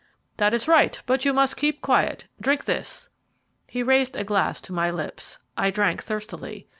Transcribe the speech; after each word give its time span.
"That 0.37 0.55
is 0.55 0.67
right, 0.67 0.99
but 1.05 1.25
you 1.25 1.31
must 1.31 1.55
keep 1.57 1.83
quiet. 1.83 2.25
Drink 2.41 2.65
this." 2.65 3.09
He 3.67 3.83
raised 3.83 4.15
a 4.15 4.23
glass 4.23 4.59
to 4.61 4.73
my 4.73 4.89
lips. 4.89 5.37
I 5.55 5.69
drank 5.69 6.01
thirstily. 6.03 6.65